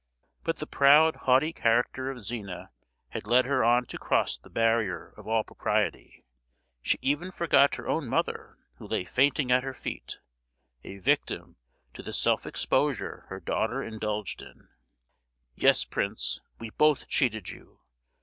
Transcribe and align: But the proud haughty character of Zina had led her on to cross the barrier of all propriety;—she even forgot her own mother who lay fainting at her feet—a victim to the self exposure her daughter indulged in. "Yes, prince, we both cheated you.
But 0.43 0.57
the 0.57 0.65
proud 0.65 1.15
haughty 1.15 1.53
character 1.53 2.09
of 2.09 2.25
Zina 2.25 2.71
had 3.09 3.27
led 3.27 3.45
her 3.45 3.63
on 3.63 3.85
to 3.85 3.99
cross 3.99 4.35
the 4.35 4.49
barrier 4.49 5.13
of 5.15 5.27
all 5.27 5.43
propriety;—she 5.43 6.97
even 7.03 7.29
forgot 7.29 7.75
her 7.75 7.87
own 7.87 8.07
mother 8.09 8.57
who 8.77 8.87
lay 8.87 9.03
fainting 9.05 9.51
at 9.51 9.61
her 9.61 9.75
feet—a 9.75 10.97
victim 10.97 11.57
to 11.93 12.01
the 12.01 12.13
self 12.13 12.47
exposure 12.47 13.27
her 13.29 13.39
daughter 13.39 13.83
indulged 13.83 14.41
in. 14.41 14.69
"Yes, 15.53 15.83
prince, 15.83 16.41
we 16.57 16.71
both 16.71 17.07
cheated 17.07 17.49
you. 17.51 17.81